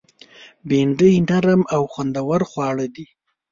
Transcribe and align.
بېنډۍ 0.67 1.15
نرم 1.29 1.61
او 1.75 1.81
خوندور 1.91 2.41
خواړه 2.49 2.85
دي 2.95 3.07